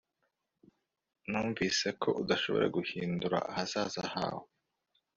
[1.29, 4.45] Numvise ko udashobora guhindura ahazaza hawe